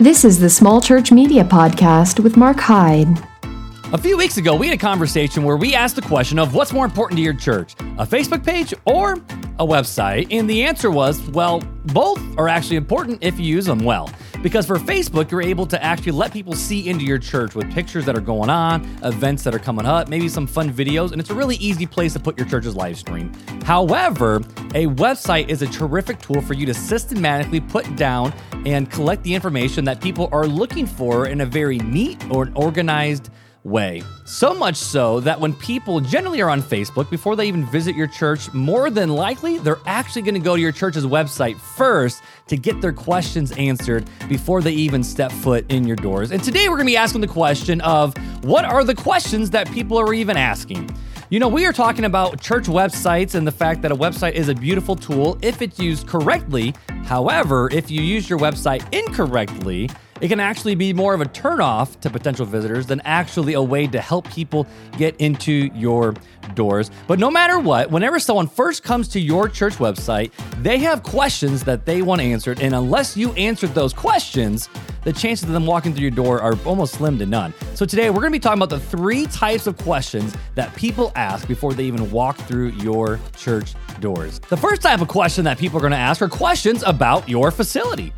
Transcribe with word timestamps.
This 0.00 0.24
is 0.24 0.40
the 0.40 0.50
Small 0.50 0.80
Church 0.80 1.12
Media 1.12 1.44
Podcast 1.44 2.18
with 2.18 2.36
Mark 2.36 2.58
Hyde. 2.58 3.06
A 3.92 3.96
few 3.96 4.16
weeks 4.16 4.38
ago, 4.38 4.56
we 4.56 4.66
had 4.66 4.74
a 4.74 4.80
conversation 4.80 5.44
where 5.44 5.56
we 5.56 5.72
asked 5.72 5.94
the 5.94 6.02
question 6.02 6.36
of 6.36 6.52
what's 6.52 6.72
more 6.72 6.84
important 6.84 7.16
to 7.18 7.22
your 7.22 7.32
church, 7.32 7.74
a 7.98 8.04
Facebook 8.04 8.44
page 8.44 8.74
or 8.86 9.12
a 9.12 9.64
website? 9.64 10.26
And 10.32 10.50
the 10.50 10.64
answer 10.64 10.90
was, 10.90 11.22
well, 11.30 11.60
both 11.86 12.20
are 12.36 12.48
actually 12.48 12.74
important 12.74 13.22
if 13.22 13.38
you 13.38 13.46
use 13.46 13.66
them 13.66 13.84
well. 13.84 14.10
Because 14.44 14.66
for 14.66 14.76
Facebook, 14.76 15.30
you're 15.30 15.40
able 15.40 15.64
to 15.64 15.82
actually 15.82 16.12
let 16.12 16.30
people 16.30 16.52
see 16.52 16.90
into 16.90 17.02
your 17.02 17.18
church 17.18 17.54
with 17.54 17.72
pictures 17.72 18.04
that 18.04 18.14
are 18.14 18.20
going 18.20 18.50
on, 18.50 18.84
events 19.02 19.42
that 19.44 19.54
are 19.54 19.58
coming 19.58 19.86
up, 19.86 20.08
maybe 20.08 20.28
some 20.28 20.46
fun 20.46 20.70
videos, 20.70 21.12
and 21.12 21.20
it's 21.20 21.30
a 21.30 21.34
really 21.34 21.56
easy 21.56 21.86
place 21.86 22.12
to 22.12 22.20
put 22.20 22.36
your 22.36 22.46
church's 22.46 22.76
live 22.76 22.98
stream. 22.98 23.32
However, 23.64 24.36
a 24.74 24.86
website 24.86 25.48
is 25.48 25.62
a 25.62 25.66
terrific 25.66 26.20
tool 26.20 26.42
for 26.42 26.52
you 26.52 26.66
to 26.66 26.74
systematically 26.74 27.58
put 27.58 27.96
down 27.96 28.34
and 28.66 28.90
collect 28.90 29.22
the 29.22 29.34
information 29.34 29.82
that 29.86 30.02
people 30.02 30.28
are 30.30 30.46
looking 30.46 30.84
for 30.84 31.26
in 31.26 31.40
a 31.40 31.46
very 31.46 31.78
neat 31.78 32.22
or 32.30 32.50
organized 32.54 33.30
way. 33.64 34.02
So 34.26 34.54
much 34.54 34.76
so 34.76 35.20
that 35.20 35.40
when 35.40 35.54
people 35.54 36.00
generally 36.00 36.40
are 36.42 36.50
on 36.50 36.62
Facebook 36.62 37.10
before 37.10 37.34
they 37.34 37.48
even 37.48 37.64
visit 37.66 37.96
your 37.96 38.06
church, 38.06 38.52
more 38.52 38.90
than 38.90 39.08
likely 39.08 39.58
they're 39.58 39.80
actually 39.86 40.22
going 40.22 40.34
to 40.34 40.40
go 40.40 40.54
to 40.54 40.60
your 40.62 40.72
church's 40.72 41.06
website 41.06 41.58
first 41.58 42.22
to 42.48 42.56
get 42.56 42.80
their 42.80 42.92
questions 42.92 43.52
answered 43.52 44.08
before 44.28 44.60
they 44.60 44.72
even 44.72 45.02
step 45.02 45.32
foot 45.32 45.64
in 45.70 45.86
your 45.86 45.96
doors. 45.96 46.30
And 46.30 46.42
today 46.42 46.68
we're 46.68 46.76
going 46.76 46.86
to 46.86 46.92
be 46.92 46.96
asking 46.96 47.22
the 47.22 47.26
question 47.26 47.80
of 47.80 48.14
what 48.44 48.64
are 48.64 48.84
the 48.84 48.94
questions 48.94 49.50
that 49.50 49.70
people 49.72 49.98
are 49.98 50.12
even 50.12 50.36
asking? 50.36 50.90
You 51.30 51.40
know, 51.40 51.48
we 51.48 51.64
are 51.64 51.72
talking 51.72 52.04
about 52.04 52.40
church 52.40 52.66
websites 52.66 53.34
and 53.34 53.46
the 53.46 53.52
fact 53.52 53.80
that 53.82 53.90
a 53.90 53.96
website 53.96 54.32
is 54.32 54.48
a 54.48 54.54
beautiful 54.54 54.94
tool 54.94 55.38
if 55.40 55.62
it's 55.62 55.78
used 55.78 56.06
correctly. 56.06 56.74
However, 57.04 57.70
if 57.72 57.90
you 57.90 58.02
use 58.02 58.28
your 58.28 58.38
website 58.38 58.86
incorrectly, 58.92 59.88
it 60.24 60.28
can 60.28 60.40
actually 60.40 60.74
be 60.74 60.94
more 60.94 61.12
of 61.12 61.20
a 61.20 61.26
turnoff 61.26 62.00
to 62.00 62.08
potential 62.08 62.46
visitors 62.46 62.86
than 62.86 63.02
actually 63.04 63.52
a 63.52 63.60
way 63.60 63.86
to 63.86 64.00
help 64.00 64.26
people 64.30 64.66
get 64.96 65.14
into 65.18 65.68
your 65.74 66.14
doors. 66.54 66.90
But 67.06 67.18
no 67.18 67.30
matter 67.30 67.58
what, 67.58 67.90
whenever 67.90 68.18
someone 68.18 68.46
first 68.46 68.82
comes 68.82 69.06
to 69.08 69.20
your 69.20 69.50
church 69.50 69.74
website, 69.74 70.32
they 70.62 70.78
have 70.78 71.02
questions 71.02 71.62
that 71.64 71.84
they 71.84 72.00
want 72.00 72.22
answered. 72.22 72.62
And 72.62 72.74
unless 72.74 73.18
you 73.18 73.34
answered 73.34 73.74
those 73.74 73.92
questions, 73.92 74.70
the 75.02 75.12
chances 75.12 75.46
of 75.46 75.52
them 75.52 75.66
walking 75.66 75.92
through 75.92 76.04
your 76.04 76.10
door 76.10 76.40
are 76.40 76.58
almost 76.64 76.94
slim 76.94 77.18
to 77.18 77.26
none. 77.26 77.52
So 77.74 77.84
today 77.84 78.08
we're 78.08 78.22
going 78.22 78.32
to 78.32 78.38
be 78.38 78.40
talking 78.40 78.62
about 78.62 78.70
the 78.70 78.80
three 78.80 79.26
types 79.26 79.66
of 79.66 79.76
questions 79.76 80.34
that 80.54 80.74
people 80.74 81.12
ask 81.16 81.46
before 81.46 81.74
they 81.74 81.84
even 81.84 82.10
walk 82.10 82.38
through 82.38 82.68
your 82.68 83.20
church 83.36 83.74
doors. 84.00 84.38
The 84.38 84.56
first 84.56 84.80
type 84.80 85.02
of 85.02 85.08
question 85.08 85.44
that 85.44 85.58
people 85.58 85.76
are 85.76 85.82
going 85.82 85.90
to 85.92 85.98
ask 85.98 86.22
are 86.22 86.30
questions 86.30 86.82
about 86.82 87.28
your 87.28 87.50
facility. 87.50 88.14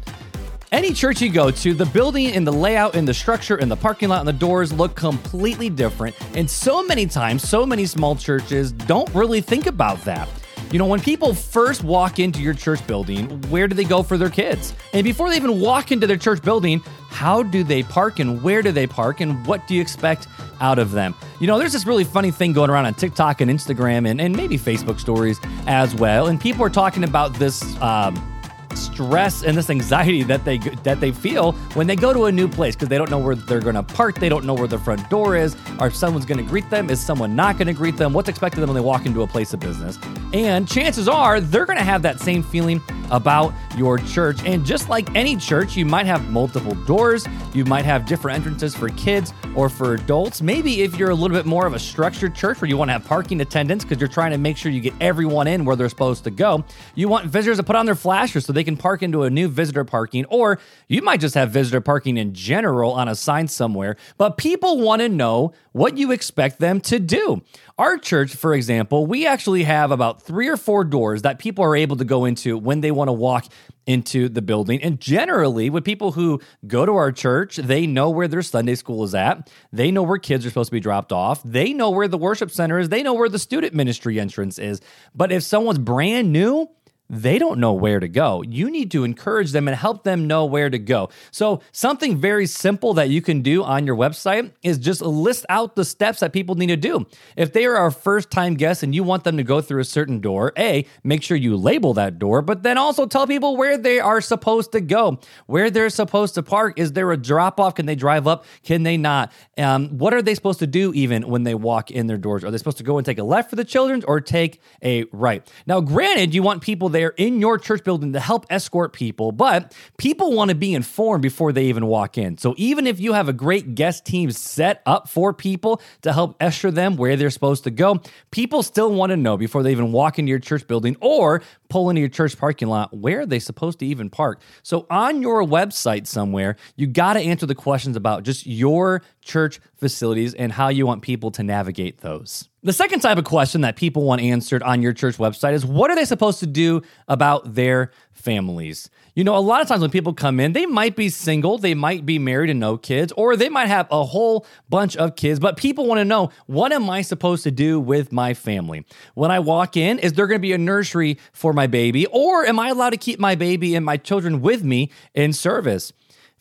Any 0.77 0.93
church 0.93 1.23
you 1.23 1.31
go 1.31 1.51
to, 1.51 1.73
the 1.73 1.87
building 1.87 2.33
and 2.33 2.47
the 2.47 2.53
layout 2.53 2.97
and 2.97 3.09
the 3.09 3.15
structure 3.15 3.57
and 3.57 3.71
the 3.71 3.77
parking 3.77 4.11
lot 4.11 4.19
and 4.19 4.29
the 4.29 4.33
doors 4.35 4.75
look 4.75 4.95
completely 4.95 5.71
different. 5.71 6.15
And 6.37 6.51
so 6.51 6.83
many 6.83 7.07
times, 7.07 7.49
so 7.49 7.65
many 7.65 7.87
small 7.87 8.15
churches 8.15 8.73
don't 8.73 9.09
really 9.15 9.41
think 9.41 9.69
about 9.69 10.05
that. 10.05 10.29
You 10.71 10.79
know, 10.79 10.85
when 10.85 11.01
people 11.01 11.33
first 11.33 11.83
walk 11.83 12.19
into 12.19 12.43
your 12.43 12.53
church 12.53 12.87
building, 12.87 13.41
where 13.49 13.67
do 13.69 13.75
they 13.75 13.85
go 13.85 14.03
for 14.03 14.19
their 14.19 14.29
kids? 14.29 14.75
And 14.93 15.03
before 15.03 15.31
they 15.31 15.37
even 15.37 15.61
walk 15.63 15.93
into 15.93 16.07
their 16.07 16.19
church 16.19 16.43
building, 16.43 16.81
how 17.09 17.43
do 17.43 17.65
they 17.65 17.83
park 17.83 18.19
and 18.19 18.43
where 18.43 18.61
do 18.61 18.71
they 18.71 18.87
park 18.87 19.23
and 19.23 19.47
what 19.47 19.67
do 19.67 19.75
you 19.75 19.81
expect 19.81 20.29
out 20.61 20.79
of 20.79 20.91
them? 20.91 21.15
You 21.41 21.47
know, 21.47 21.59
there's 21.59 21.73
this 21.73 21.87
really 21.87 22.05
funny 22.05 22.31
thing 22.31 22.53
going 22.53 22.69
around 22.69 22.85
on 22.85 22.93
TikTok 22.93 23.41
and 23.41 23.51
Instagram 23.51 24.07
and, 24.07 24.21
and 24.21 24.37
maybe 24.37 24.59
Facebook 24.59 25.01
stories 25.01 25.41
as 25.67 25.95
well. 25.95 26.27
And 26.27 26.39
people 26.39 26.63
are 26.67 26.71
talking 26.71 27.03
about 27.03 27.33
this. 27.33 27.63
Um, 27.81 28.36
stress 28.77 29.43
and 29.43 29.57
this 29.57 29.71
anxiety 29.71 30.23
that 30.23 30.45
they 30.45 30.59
that 30.59 31.01
they 31.01 31.13
feel 31.13 31.53
when 31.75 31.87
they 31.87 31.97
go 31.97 32.13
to 32.13 32.27
a 32.27 32.33
new 32.33 32.49
place 32.49 32.75
because 32.75 32.89
they 32.89 32.99
don't 32.99 33.11
know 33.11 33.19
where 33.19 33.35
they're 33.35 33.61
going 33.61 33.75
to 33.75 33.83
park, 33.83 34.19
they 34.19 34.29
don't 34.29 34.45
know 34.45 34.55
where 34.55 34.69
the 34.69 34.79
front 34.79 35.09
door 35.11 35.37
is, 35.37 35.57
or 35.81 35.89
if 35.89 35.97
someone's 35.97 36.27
going 36.27 36.39
to 36.39 36.45
greet 36.45 36.69
them, 36.71 36.91
is 36.91 37.01
someone 37.01 37.35
not 37.35 37.59
going 37.59 37.67
to 37.67 37.73
greet 37.73 37.97
them, 37.97 38.13
what's 38.13 38.29
expected 38.29 38.59
of 38.59 38.63
them 38.63 38.75
when 38.75 38.83
they 38.83 38.87
walk 38.87 39.07
into 39.07 39.23
a 39.23 39.27
place 39.27 39.53
of 39.53 39.61
business. 39.61 39.99
And 40.33 40.69
chances 40.69 41.09
are 41.09 41.41
they're 41.41 41.67
going 41.67 41.79
to 41.79 41.85
have 41.85 42.03
that 42.03 42.21
same 42.21 42.43
feeling 42.43 42.83
about 43.11 43.53
your 43.77 43.99
church. 43.99 44.45
And 44.45 44.65
just 44.65 44.89
like 44.89 45.15
any 45.15 45.37
church, 45.37 45.77
you 45.77 45.85
might 45.85 46.07
have 46.07 46.31
multiple 46.31 46.75
doors, 46.85 47.27
you 47.55 47.65
might 47.65 47.85
have 47.85 48.07
different 48.07 48.37
entrances 48.37 48.75
for 48.75 48.89
kids 48.91 49.33
or 49.55 49.69
for 49.69 49.95
adults. 49.95 50.43
Maybe 50.43 50.83
if 50.83 50.99
you're 50.99 51.11
a 51.11 51.15
little 51.15 51.37
bit 51.37 51.47
more 51.47 51.67
of 51.67 51.75
a 51.75 51.79
structured 51.79 52.35
church 52.35 52.61
where 52.61 52.69
you 52.69 52.77
want 52.77 52.89
to 52.89 52.93
have 52.93 53.05
parking 53.05 53.41
attendants 53.41 53.85
because 53.85 54.01
you're 54.01 54.09
trying 54.09 54.33
to 54.33 54.39
make 54.39 54.57
sure 54.57 54.71
you 54.71 54.81
get 54.81 54.95
everyone 55.01 55.47
in 55.47 55.65
where 55.65 55.77
they're 55.77 55.89
supposed 55.89 56.25
to 56.25 56.31
go, 56.31 56.65
you 56.95 57.09
want 57.09 57.27
visitors 57.27 57.59
to 57.59 57.63
put 57.63 57.77
on 57.77 57.87
their 57.87 57.95
flashers 57.95 58.47
so 58.47 58.53
they 58.53 58.65
can 58.65 58.77
park 58.77 59.03
into 59.03 59.23
a 59.23 59.31
new 59.31 59.49
visitor 59.49 59.85
parking, 59.85 60.25
or 60.27 60.59
you 60.89 61.03
might 61.03 61.21
just 61.21 61.35
have 61.35 61.51
visitor 61.51 61.81
parking 61.81 62.17
in 62.17 62.33
general 62.35 62.93
on 62.93 63.09
a 63.09 63.15
sign 63.15 63.49
somewhere. 63.49 63.97
But 64.19 64.37
people 64.37 64.81
want 64.81 65.03
to 65.03 65.09
know 65.09 65.53
what 65.77 65.99
you 65.99 66.11
expect 66.11 66.59
them 66.59 66.81
to 66.81 66.99
do. 66.99 67.43
Our 67.77 67.99
church, 67.99 68.35
for 68.35 68.55
example, 68.55 69.05
we 69.05 69.27
actually 69.27 69.65
have 69.65 69.91
about 69.91 70.23
three 70.23 70.49
or 70.49 70.57
four 70.57 70.85
doors 70.85 71.21
that 71.21 71.39
people 71.39 71.63
are 71.65 71.77
able 71.77 71.97
to 71.97 72.05
go 72.07 72.25
into 72.25 72.57
when 72.57 72.81
they 72.81 72.91
want 72.91 73.09
to 73.09 73.13
walk 73.13 73.45
into 73.87 74.31
the 74.31 74.41
building. 74.41 74.83
And 74.83 74.99
generally, 74.99 75.69
with 75.69 75.85
people 75.85 76.13
who 76.13 76.41
go 76.67 76.87
to 76.87 76.93
our 76.93 77.13
church, 77.13 77.57
they 77.57 77.87
know 77.87 78.09
where 78.09 78.27
their 78.27 78.41
Sunday 78.41 78.75
school 78.75 79.05
is 79.05 79.15
at. 79.15 79.51
They 79.71 79.91
know 79.91 80.03
where 80.03 80.17
kids 80.17 80.47
are 80.47 80.49
supposed 80.49 80.69
to 80.69 80.73
be 80.77 80.81
dropped 80.81 81.13
off. 81.13 81.43
They 81.43 81.75
know 81.75 81.91
where 81.91 82.09
the 82.09 82.17
worship 82.17 82.51
center 82.51 82.79
is. 82.79 82.89
They 82.89 83.03
know 83.03 83.13
where 83.13 83.29
the 83.29 83.39
student 83.39 83.75
ministry 83.75 84.19
entrance 84.19 84.59
is. 84.59 84.81
But 85.15 85.31
if 85.31 85.43
someone's 85.43 85.79
brand 85.79 86.33
new, 86.33 86.71
they 87.09 87.39
don't 87.39 87.61
know 87.61 87.73
where 87.73 88.01
to 88.01 88.09
go. 88.09 88.43
You 88.43 88.71
need 88.71 88.91
to 88.93 89.05
encourage 89.05 89.53
them 89.53 89.69
and 89.69 89.77
help 89.77 90.05
them 90.05 90.27
know 90.27 90.45
where 90.45 90.71
to 90.71 90.79
go. 90.79 91.11
So, 91.31 91.61
something 91.73 92.17
very 92.17 92.47
simple 92.47 92.95
that 92.95 93.09
you 93.11 93.23
can 93.23 93.43
do 93.43 93.63
on 93.63 93.87
your 93.87 93.97
website 93.97 94.53
is 94.63 94.79
just 94.79 95.01
list 95.03 95.47
out 95.49 95.77
the 95.77 95.85
steps 95.85 96.21
that 96.21 96.33
people 96.33 96.55
need 96.55 96.69
to 96.69 96.77
do. 96.77 97.07
If 97.37 97.53
they 97.53 97.65
are 97.67 97.77
our 97.77 97.91
first 97.91 98.31
time 98.31 98.55
guests 98.55 98.83
and 98.83 98.95
you 98.95 99.03
want 99.03 99.25
them 99.25 99.37
to 99.37 99.43
go 99.43 99.61
through 99.61 99.81
a 99.81 99.85
certain 99.85 100.21
door, 100.21 100.53
A, 100.59 100.87
make 101.05 101.23
sure 101.23 101.37
you 101.37 101.57
label 101.57 101.95
that 101.95 102.19
door, 102.19 102.43
but 102.43 102.63
then 102.63 102.79
also 102.79 103.07
tell 103.07 103.27
people 103.27 103.57
where 103.57 103.79
they 103.79 104.01
are 104.01 104.21
supposed 104.21 104.73
to 104.73 104.81
go, 104.81 105.21
where 105.47 105.71
they're 105.71 105.91
supposed 105.91 106.35
to 106.35 106.43
park. 106.43 106.79
Is 106.79 106.93
there 106.93 107.11
a 107.13 107.17
drop 107.17 107.61
off? 107.61 107.75
Can 107.75 107.87
they 107.87 107.95
drive 107.95 108.27
up? 108.27 108.45
Can 108.63 108.83
they 108.83 108.97
not? 108.97 109.33
Um, 109.59 109.99
what 109.99 110.13
are 110.15 110.23
they 110.23 110.35
supposed 110.35 110.59
to 110.61 110.67
do 110.67 110.93
even 110.95 111.29
when 111.29 111.45
they 111.45 111.55
walk 111.55 111.91
in 111.91 112.07
their 112.07 112.19
doors? 112.19 112.45
Are 112.45 112.51
they 112.51 112.59
supposed 112.59 112.79
to 112.79 112.85
go 112.85 112.99
and 112.99 113.07
take 113.07 113.19
a 113.19 113.25
left 113.25 113.51
for 113.51 113.57
the 113.57 113.65
children 113.65 114.03
or 114.07 114.21
take 114.21 114.61
a 114.83 115.05
right? 115.13 115.47
Now, 115.67 115.81
granted, 115.81 116.35
you 116.35 116.43
want 116.43 116.63
people 116.63 116.89
there 116.97 117.11
in 117.19 117.41
your 117.41 117.59
church 117.59 117.85
building 117.85 118.15
to 118.15 118.21
help 118.21 118.47
escort 118.49 118.95
people, 118.95 119.31
but 119.31 119.77
people 119.99 120.33
want 120.33 120.49
to 120.49 120.55
be 120.55 120.73
informed 120.73 121.21
before 121.21 121.53
they 121.53 121.67
even 121.67 121.87
walk 121.87 122.17
in. 122.17 122.39
So 122.39 122.55
even 122.57 122.87
if 122.87 122.99
you 122.99 123.13
have 123.13 123.29
a 123.29 123.35
great 123.35 123.75
guest 123.75 124.07
team 124.07 124.31
set 124.31 124.81
up 124.87 125.07
for 125.07 125.35
people 125.35 125.83
to 126.03 126.13
help 126.15 126.37
usher 126.41 126.71
them 126.71 126.97
where 126.97 127.17
they're 127.17 127.29
supposed 127.29 127.65
to 127.65 127.71
go, 127.71 128.01
people 128.31 128.63
still 128.63 128.91
want 128.95 129.11
to 129.11 129.17
know 129.17 129.37
before 129.37 129.63
they 129.63 129.73
even 129.73 129.93
walk 129.93 130.19
into 130.19 130.31
your 130.31 130.39
church 130.39 130.67
building 130.67 130.97
or 131.03 131.43
pull 131.69 131.91
into 131.91 132.01
your 132.01 132.09
church 132.09 132.39
parking 132.39 132.69
lot 132.69 132.97
where 132.97 133.21
are 133.21 133.27
they 133.27 133.39
supposed 133.39 133.79
to 133.81 133.87
even 133.87 134.11
park. 134.11 134.41
So 134.63 134.87
on 134.91 135.23
your 135.23 135.43
website 135.43 136.07
somewhere, 136.07 136.57
you 136.77 136.87
got 136.87 137.15
to 137.15 137.21
answer 137.21 137.47
the 137.47 137.55
questions 137.55 137.97
about 137.97 138.23
just 138.23 138.47
your 138.47 139.03
church 139.21 139.61
facilities 139.77 140.35
and 140.35 140.53
how 140.53 140.69
you 140.69 140.87
want 140.87 141.03
people 141.03 141.31
to 141.33 141.43
navigate 141.43 141.99
those. 141.99 142.49
The 142.63 142.73
second 142.73 142.99
type 142.99 143.17
of 143.17 143.25
question 143.25 143.61
that 143.61 143.77
people 143.77 144.03
want 144.03 144.23
answered 144.23 144.61
on 144.65 144.83
your 144.83 144.93
church 144.93 145.19
website 145.19 145.53
is 145.53 145.65
what 145.65 145.89
are 145.91 145.95
they 145.95 146.05
supposed 146.05 146.41
to 146.41 146.47
do 146.49 146.83
about 147.07 147.55
their 147.55 147.93
families? 148.13 148.91
You 149.15 149.23
know, 149.23 149.37
a 149.37 149.39
lot 149.39 149.63
of 149.63 149.69
times 149.69 149.83
when 149.83 149.91
people 149.91 150.13
come 150.13 150.41
in, 150.41 150.53
they 150.53 150.67
might 150.67 150.97
be 150.97 151.09
single, 151.09 151.59
they 151.59 151.75
might 151.75 152.05
be 152.05 152.19
married 152.19 152.51
and 152.51 152.59
no 152.59 152.77
kids, 152.77 153.13
or 153.17 153.37
they 153.37 153.49
might 153.49 153.69
have 153.69 153.87
a 153.91 154.05
whole 154.05 154.47
bunch 154.69 154.97
of 154.97 155.15
kids, 155.15 155.39
but 155.39 155.57
people 155.57 155.87
want 155.87 156.01
to 156.01 156.05
know 156.05 156.31
what 156.47 156.73
am 156.73 156.91
I 156.91 157.03
supposed 157.03 157.45
to 157.45 157.53
do 157.53 157.79
with 157.79 158.11
my 158.11 158.35
family? 158.35 158.85
When 159.15 159.31
I 159.31 159.39
walk 159.39 159.77
in, 159.77 160.01
is 160.01 160.15
there 160.15 160.27
going 160.27 160.39
to 160.39 160.43
be 160.43 160.53
a 160.53 160.59
nursery 160.59 161.19
for 161.33 161.53
my 161.57 161.67
baby, 161.67 162.07
or 162.07 162.47
am 162.47 162.61
I 162.61 162.69
allowed 162.69 162.91
to 162.91 162.97
keep 162.97 163.19
my 163.19 163.35
baby 163.35 163.75
and 163.75 163.85
my 163.85 163.97
children 163.97 164.41
with 164.41 164.63
me 164.63 164.93
in 165.15 165.33
service? 165.33 165.93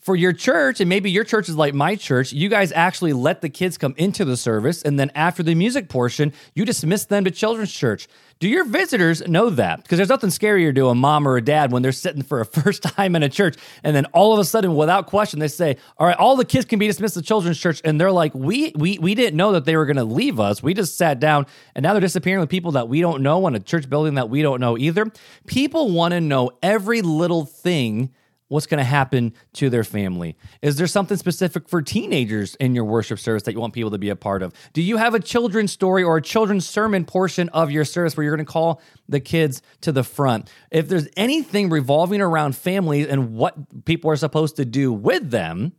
For 0.06 0.14
your 0.14 0.32
church, 0.32 0.80
and 0.80 0.88
maybe 0.88 1.10
your 1.10 1.24
church 1.24 1.48
is 1.48 1.56
like 1.56 1.74
my 1.74 1.96
church, 1.96 2.32
you 2.32 2.48
guys 2.48 2.70
actually 2.70 3.12
let 3.12 3.40
the 3.40 3.48
kids 3.48 3.76
come 3.76 3.92
into 3.96 4.24
the 4.24 4.36
service, 4.36 4.80
and 4.82 5.00
then 5.00 5.10
after 5.16 5.42
the 5.42 5.52
music 5.52 5.88
portion, 5.88 6.32
you 6.54 6.64
dismiss 6.64 7.06
them 7.06 7.24
to 7.24 7.30
children's 7.32 7.72
church. 7.72 8.06
Do 8.38 8.48
your 8.48 8.62
visitors 8.62 9.26
know 9.26 9.50
that? 9.50 9.82
Because 9.82 9.96
there's 9.96 10.08
nothing 10.08 10.30
scarier 10.30 10.72
to 10.76 10.90
a 10.90 10.94
mom 10.94 11.26
or 11.26 11.36
a 11.36 11.42
dad 11.42 11.72
when 11.72 11.82
they're 11.82 11.90
sitting 11.90 12.22
for 12.22 12.40
a 12.40 12.44
first 12.60 12.84
time 12.84 13.16
in 13.16 13.24
a 13.24 13.28
church, 13.28 13.56
and 13.82 13.96
then 13.96 14.04
all 14.06 14.32
of 14.32 14.38
a 14.38 14.44
sudden, 14.44 14.76
without 14.76 15.08
question, 15.08 15.40
they 15.40 15.48
say, 15.48 15.76
"All 15.98 16.06
right, 16.06 16.16
all 16.16 16.36
the 16.36 16.44
kids 16.44 16.66
can 16.66 16.78
be 16.78 16.86
dismissed 16.86 17.14
to 17.14 17.22
children's 17.22 17.58
church," 17.58 17.80
and 17.84 18.00
they're 18.00 18.12
like, 18.12 18.32
"We 18.32 18.72
we 18.76 19.00
we 19.00 19.16
didn't 19.16 19.36
know 19.36 19.50
that 19.52 19.64
they 19.64 19.76
were 19.76 19.86
going 19.86 19.96
to 19.96 20.04
leave 20.04 20.38
us. 20.38 20.62
We 20.62 20.72
just 20.72 20.96
sat 20.96 21.18
down, 21.18 21.46
and 21.74 21.82
now 21.82 21.94
they're 21.94 22.00
disappearing 22.00 22.38
with 22.38 22.48
people 22.48 22.70
that 22.72 22.88
we 22.88 23.00
don't 23.00 23.22
know 23.22 23.44
in 23.48 23.56
a 23.56 23.60
church 23.60 23.90
building 23.90 24.14
that 24.14 24.30
we 24.30 24.40
don't 24.40 24.60
know 24.60 24.78
either." 24.78 25.10
People 25.46 25.90
want 25.90 26.12
to 26.12 26.20
know 26.20 26.52
every 26.62 27.02
little 27.02 27.44
thing 27.44 28.12
what's 28.48 28.66
going 28.66 28.78
to 28.78 28.84
happen 28.84 29.32
to 29.54 29.70
their 29.70 29.84
family? 29.84 30.36
Is 30.62 30.76
there 30.76 30.86
something 30.86 31.16
specific 31.16 31.68
for 31.68 31.82
teenagers 31.82 32.54
in 32.56 32.74
your 32.74 32.84
worship 32.84 33.18
service 33.18 33.42
that 33.44 33.52
you 33.52 33.60
want 33.60 33.74
people 33.74 33.90
to 33.90 33.98
be 33.98 34.08
a 34.08 34.16
part 34.16 34.42
of? 34.42 34.52
Do 34.72 34.82
you 34.82 34.96
have 34.96 35.14
a 35.14 35.20
children's 35.20 35.72
story 35.72 36.02
or 36.02 36.16
a 36.16 36.22
children's 36.22 36.66
sermon 36.66 37.04
portion 37.04 37.48
of 37.50 37.70
your 37.70 37.84
service 37.84 38.16
where 38.16 38.24
you're 38.24 38.36
going 38.36 38.46
to 38.46 38.52
call 38.52 38.80
the 39.08 39.20
kids 39.20 39.62
to 39.82 39.92
the 39.92 40.04
front? 40.04 40.50
If 40.70 40.88
there's 40.88 41.08
anything 41.16 41.70
revolving 41.70 42.20
around 42.20 42.56
families 42.56 43.06
and 43.06 43.34
what 43.34 43.84
people 43.84 44.10
are 44.10 44.16
supposed 44.16 44.56
to 44.56 44.64
do 44.64 44.92
with 44.92 45.30
them, 45.30 45.72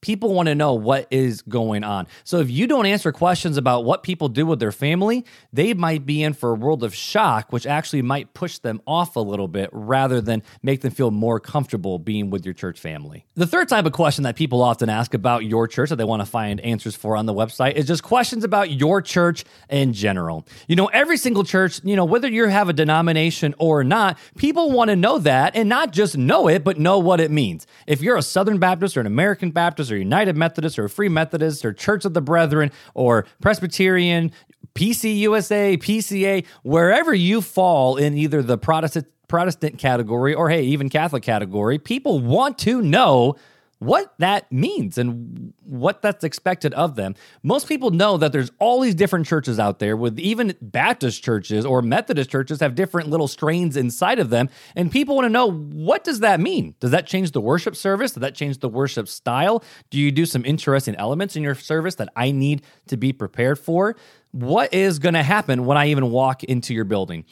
people 0.00 0.32
want 0.34 0.46
to 0.48 0.54
know 0.54 0.74
what 0.74 1.06
is 1.10 1.42
going 1.42 1.84
on. 1.84 2.06
So 2.24 2.38
if 2.38 2.50
you 2.50 2.66
don't 2.66 2.86
answer 2.86 3.12
questions 3.12 3.56
about 3.56 3.84
what 3.84 4.02
people 4.02 4.28
do 4.28 4.46
with 4.46 4.60
their 4.60 4.72
family, 4.72 5.24
they 5.52 5.74
might 5.74 6.06
be 6.06 6.22
in 6.22 6.32
for 6.32 6.50
a 6.50 6.54
world 6.54 6.82
of 6.82 6.94
shock, 6.94 7.52
which 7.52 7.66
actually 7.66 8.02
might 8.02 8.32
push 8.34 8.58
them 8.58 8.80
off 8.86 9.16
a 9.16 9.20
little 9.20 9.48
bit 9.48 9.68
rather 9.72 10.20
than 10.20 10.42
make 10.62 10.80
them 10.80 10.92
feel 10.92 11.10
more 11.10 11.38
comfortable 11.38 11.98
being 11.98 12.30
with 12.30 12.44
your 12.44 12.54
church 12.54 12.80
family. 12.80 13.26
The 13.34 13.46
third 13.46 13.68
type 13.68 13.86
of 13.86 13.92
question 13.92 14.24
that 14.24 14.36
people 14.36 14.62
often 14.62 14.88
ask 14.88 15.14
about 15.14 15.44
your 15.44 15.68
church 15.68 15.90
that 15.90 15.96
they 15.96 16.04
want 16.04 16.20
to 16.22 16.26
find 16.26 16.60
answers 16.60 16.94
for 16.94 17.16
on 17.16 17.26
the 17.26 17.34
website 17.34 17.74
is 17.74 17.86
just 17.86 18.02
questions 18.02 18.44
about 18.44 18.70
your 18.70 19.02
church 19.02 19.44
in 19.68 19.92
general. 19.92 20.46
You 20.68 20.76
know, 20.76 20.86
every 20.86 21.16
single 21.16 21.44
church, 21.44 21.80
you 21.84 21.96
know, 21.96 22.04
whether 22.04 22.28
you 22.28 22.46
have 22.46 22.68
a 22.68 22.72
denomination 22.72 23.54
or 23.58 23.84
not, 23.84 24.18
people 24.36 24.70
want 24.70 24.90
to 24.90 24.96
know 24.96 25.18
that 25.18 25.56
and 25.56 25.68
not 25.68 25.92
just 25.92 26.16
know 26.16 26.48
it, 26.48 26.64
but 26.64 26.78
know 26.78 26.98
what 26.98 27.20
it 27.20 27.30
means. 27.30 27.66
If 27.86 28.00
you're 28.00 28.16
a 28.16 28.22
Southern 28.22 28.58
Baptist 28.58 28.96
or 28.96 29.00
an 29.00 29.06
American 29.06 29.50
Baptist, 29.50 29.89
or 29.90 29.96
United 29.96 30.36
Methodist 30.36 30.78
or 30.78 30.88
Free 30.88 31.08
Methodist 31.08 31.64
or 31.64 31.72
Church 31.72 32.04
of 32.04 32.14
the 32.14 32.20
Brethren 32.20 32.70
or 32.94 33.26
Presbyterian, 33.40 34.32
PCUSA, 34.74 35.78
PCA, 35.78 36.46
wherever 36.62 37.12
you 37.14 37.40
fall 37.40 37.96
in 37.96 38.16
either 38.16 38.42
the 38.42 38.58
Protestant 38.58 39.06
Protestant 39.28 39.78
category 39.78 40.34
or 40.34 40.50
hey, 40.50 40.64
even 40.64 40.88
Catholic 40.88 41.22
category, 41.22 41.78
people 41.78 42.18
want 42.18 42.58
to 42.58 42.82
know 42.82 43.36
what 43.80 44.12
that 44.18 44.50
means 44.52 44.98
and 44.98 45.54
what 45.64 46.02
that's 46.02 46.22
expected 46.22 46.74
of 46.74 46.96
them. 46.96 47.14
Most 47.42 47.66
people 47.66 47.90
know 47.90 48.18
that 48.18 48.30
there's 48.30 48.52
all 48.58 48.80
these 48.80 48.94
different 48.94 49.26
churches 49.26 49.58
out 49.58 49.78
there 49.78 49.96
with 49.96 50.18
even 50.18 50.54
Baptist 50.60 51.24
churches 51.24 51.64
or 51.64 51.80
Methodist 51.80 52.30
churches 52.30 52.60
have 52.60 52.74
different 52.74 53.08
little 53.08 53.26
strains 53.26 53.78
inside 53.78 54.18
of 54.18 54.28
them 54.28 54.50
and 54.76 54.92
people 54.92 55.16
want 55.16 55.24
to 55.24 55.30
know 55.30 55.50
what 55.50 56.04
does 56.04 56.20
that 56.20 56.40
mean? 56.40 56.74
Does 56.78 56.90
that 56.90 57.06
change 57.06 57.32
the 57.32 57.40
worship 57.40 57.74
service? 57.74 58.12
Does 58.12 58.20
that 58.20 58.34
change 58.34 58.58
the 58.58 58.68
worship 58.68 59.08
style? 59.08 59.64
Do 59.88 59.98
you 59.98 60.12
do 60.12 60.26
some 60.26 60.44
interesting 60.44 60.94
elements 60.96 61.34
in 61.34 61.42
your 61.42 61.54
service 61.54 61.94
that 61.94 62.10
I 62.14 62.32
need 62.32 62.62
to 62.88 62.98
be 62.98 63.14
prepared 63.14 63.58
for? 63.58 63.96
What 64.32 64.74
is 64.74 64.98
going 64.98 65.14
to 65.14 65.22
happen 65.22 65.64
when 65.64 65.78
I 65.78 65.88
even 65.88 66.10
walk 66.10 66.44
into 66.44 66.74
your 66.74 66.84
building? 66.84 67.24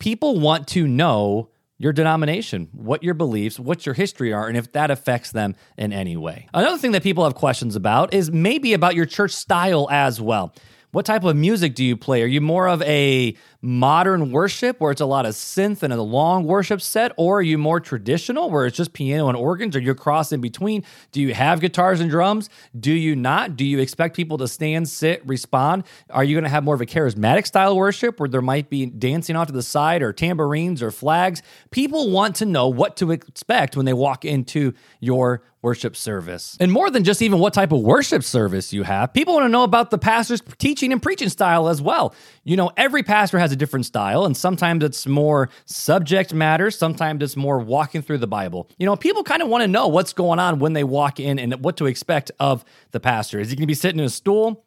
People 0.00 0.40
want 0.40 0.66
to 0.68 0.88
know 0.88 1.51
your 1.82 1.92
denomination, 1.92 2.68
what 2.70 3.02
your 3.02 3.12
beliefs, 3.12 3.58
what 3.58 3.84
your 3.84 3.94
history 3.96 4.32
are, 4.32 4.46
and 4.46 4.56
if 4.56 4.70
that 4.70 4.92
affects 4.92 5.32
them 5.32 5.56
in 5.76 5.92
any 5.92 6.16
way. 6.16 6.46
Another 6.54 6.78
thing 6.78 6.92
that 6.92 7.02
people 7.02 7.24
have 7.24 7.34
questions 7.34 7.74
about 7.74 8.14
is 8.14 8.30
maybe 8.30 8.72
about 8.72 8.94
your 8.94 9.04
church 9.04 9.32
style 9.32 9.88
as 9.90 10.20
well. 10.20 10.54
What 10.92 11.06
type 11.06 11.24
of 11.24 11.34
music 11.34 11.74
do 11.74 11.82
you 11.82 11.96
play? 11.96 12.22
Are 12.22 12.26
you 12.26 12.40
more 12.40 12.68
of 12.68 12.82
a 12.82 13.36
modern 13.62 14.32
worship 14.32 14.80
where 14.80 14.90
it's 14.90 15.00
a 15.00 15.06
lot 15.06 15.24
of 15.24 15.34
synth 15.34 15.84
and 15.84 15.92
a 15.92 16.02
long 16.02 16.44
worship 16.44 16.80
set, 16.80 17.12
or 17.16 17.38
are 17.38 17.42
you 17.42 17.56
more 17.56 17.78
traditional 17.78 18.50
where 18.50 18.66
it's 18.66 18.76
just 18.76 18.92
piano 18.92 19.28
and 19.28 19.36
organs, 19.36 19.76
or 19.76 19.78
you 19.78 19.94
cross 19.94 20.32
in 20.32 20.40
between? 20.40 20.84
Do 21.12 21.20
you 21.20 21.32
have 21.32 21.60
guitars 21.60 22.00
and 22.00 22.10
drums? 22.10 22.50
Do 22.78 22.92
you 22.92 23.14
not? 23.14 23.56
Do 23.56 23.64
you 23.64 23.78
expect 23.78 24.16
people 24.16 24.36
to 24.38 24.48
stand, 24.48 24.88
sit, 24.88 25.24
respond? 25.26 25.84
Are 26.10 26.24
you 26.24 26.34
going 26.34 26.44
to 26.44 26.50
have 26.50 26.64
more 26.64 26.74
of 26.74 26.80
a 26.80 26.86
charismatic 26.86 27.46
style 27.46 27.76
worship 27.76 28.18
where 28.18 28.28
there 28.28 28.42
might 28.42 28.68
be 28.68 28.86
dancing 28.86 29.36
off 29.36 29.46
to 29.46 29.52
the 29.52 29.62
side 29.62 30.02
or 30.02 30.12
tambourines 30.12 30.82
or 30.82 30.90
flags? 30.90 31.40
People 31.70 32.10
want 32.10 32.36
to 32.36 32.44
know 32.46 32.66
what 32.68 32.96
to 32.96 33.12
expect 33.12 33.76
when 33.76 33.86
they 33.86 33.92
walk 33.92 34.24
into 34.24 34.74
your 34.98 35.42
worship 35.62 35.94
service. 35.94 36.56
And 36.58 36.72
more 36.72 36.90
than 36.90 37.04
just 37.04 37.22
even 37.22 37.38
what 37.38 37.54
type 37.54 37.70
of 37.70 37.80
worship 37.80 38.24
service 38.24 38.72
you 38.72 38.82
have, 38.82 39.14
people 39.14 39.34
want 39.34 39.44
to 39.44 39.48
know 39.48 39.62
about 39.62 39.90
the 39.90 39.98
pastor's 39.98 40.42
teaching 40.58 40.92
and 40.92 41.00
preaching 41.00 41.28
style 41.28 41.68
as 41.68 41.80
well. 41.80 42.14
You 42.42 42.56
know, 42.56 42.72
every 42.76 43.04
pastor 43.04 43.38
has 43.38 43.51
a 43.52 43.56
different 43.56 43.86
style, 43.86 44.24
and 44.24 44.36
sometimes 44.36 44.82
it's 44.82 45.06
more 45.06 45.48
subject 45.66 46.34
matter, 46.34 46.70
sometimes 46.70 47.22
it's 47.22 47.36
more 47.36 47.58
walking 47.58 48.02
through 48.02 48.18
the 48.18 48.26
Bible. 48.26 48.68
You 48.78 48.86
know, 48.86 48.96
people 48.96 49.22
kind 49.22 49.42
of 49.42 49.48
want 49.48 49.62
to 49.62 49.68
know 49.68 49.88
what's 49.88 50.12
going 50.12 50.38
on 50.38 50.58
when 50.58 50.72
they 50.72 50.84
walk 50.84 51.20
in 51.20 51.38
and 51.38 51.54
what 51.64 51.76
to 51.76 51.86
expect 51.86 52.30
of 52.40 52.64
the 52.90 53.00
pastor. 53.00 53.38
Is 53.38 53.50
he 53.50 53.56
going 53.56 53.62
to 53.62 53.66
be 53.66 53.74
sitting 53.74 54.00
in 54.00 54.06
a 54.06 54.10
stool? 54.10 54.64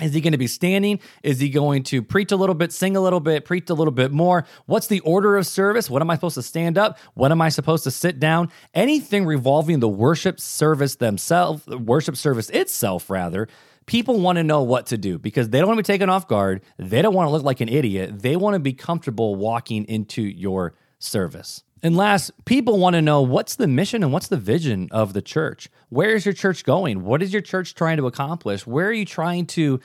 Is 0.00 0.14
he 0.14 0.20
going 0.20 0.32
to 0.32 0.38
be 0.38 0.46
standing? 0.48 0.98
Is 1.22 1.38
he 1.38 1.48
going 1.48 1.84
to 1.84 2.02
preach 2.02 2.32
a 2.32 2.36
little 2.36 2.54
bit, 2.54 2.72
sing 2.72 2.96
a 2.96 3.00
little 3.00 3.20
bit, 3.20 3.44
preach 3.44 3.70
a 3.70 3.74
little 3.74 3.92
bit 3.92 4.10
more? 4.10 4.44
What's 4.66 4.88
the 4.88 5.00
order 5.00 5.36
of 5.36 5.46
service? 5.46 5.88
What 5.88 6.02
am 6.02 6.10
I 6.10 6.16
supposed 6.16 6.34
to 6.34 6.42
stand 6.42 6.76
up? 6.76 6.98
What 7.14 7.30
am 7.30 7.40
I 7.40 7.50
supposed 7.50 7.84
to 7.84 7.90
sit 7.90 8.18
down? 8.18 8.50
Anything 8.74 9.26
revolving 9.26 9.80
the 9.80 9.88
worship 9.88 10.40
service 10.40 10.96
themselves, 10.96 11.66
worship 11.66 12.16
service 12.16 12.50
itself, 12.50 13.10
rather, 13.10 13.48
people 13.92 14.18
want 14.18 14.36
to 14.36 14.42
know 14.42 14.62
what 14.62 14.86
to 14.86 14.96
do 14.96 15.18
because 15.18 15.50
they 15.50 15.58
don't 15.58 15.68
want 15.68 15.76
to 15.76 15.82
be 15.82 15.86
taken 15.86 16.08
off 16.08 16.26
guard. 16.26 16.62
They 16.78 17.02
don't 17.02 17.12
want 17.12 17.28
to 17.28 17.30
look 17.30 17.42
like 17.42 17.60
an 17.60 17.68
idiot. 17.68 18.22
They 18.22 18.36
want 18.36 18.54
to 18.54 18.58
be 18.58 18.72
comfortable 18.72 19.34
walking 19.34 19.84
into 19.84 20.22
your 20.22 20.72
service. 20.98 21.62
And 21.82 21.94
last, 21.94 22.30
people 22.46 22.78
want 22.78 22.94
to 22.94 23.02
know 23.02 23.20
what's 23.20 23.56
the 23.56 23.66
mission 23.66 24.02
and 24.02 24.10
what's 24.10 24.28
the 24.28 24.38
vision 24.38 24.88
of 24.92 25.12
the 25.12 25.20
church? 25.20 25.68
Where 25.90 26.14
is 26.14 26.24
your 26.24 26.32
church 26.32 26.64
going? 26.64 27.04
What 27.04 27.22
is 27.22 27.34
your 27.34 27.42
church 27.42 27.74
trying 27.74 27.98
to 27.98 28.06
accomplish? 28.06 28.66
Where 28.66 28.86
are 28.86 28.94
you 28.94 29.04
trying 29.04 29.44
to 29.48 29.78